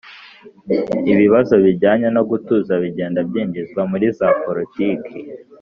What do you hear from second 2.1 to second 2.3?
no